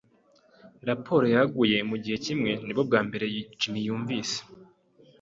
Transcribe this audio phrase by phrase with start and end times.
[0.87, 2.51] Raporo yaguye mugihe kimwe.
[2.63, 3.25] Nibwo bwa mbere
[3.59, 4.37] Jim yumvise,.